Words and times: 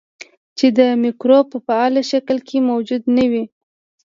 چې 0.57 0.67
د 0.77 0.79
مکروب 1.03 1.45
په 1.53 1.57
فعال 1.65 1.93
شکل 2.11 2.37
کې 2.47 2.57
موجود 2.69 3.03
نه 3.17 3.25
وي. 3.31 3.43